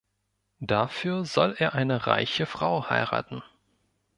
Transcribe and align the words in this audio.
Dafür 0.63 1.25
soll 1.25 1.53
er 1.59 1.75
eine 1.75 2.07
reiche 2.07 2.47
Frau 2.47 2.89
heiraten. 2.89 3.43